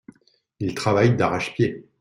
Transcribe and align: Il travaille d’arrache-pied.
Il 0.59 0.73
travaille 0.73 1.15
d’arrache-pied. 1.15 1.85